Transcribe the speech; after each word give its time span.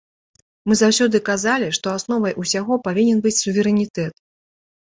Мы 0.71 0.77
заўсёды 0.79 1.21
казалі, 1.29 1.67
што 1.79 1.93
асновай 1.99 2.33
усяго 2.45 2.81
павінен 2.89 3.17
быць 3.29 3.37
суверэнітэт. 3.43 4.13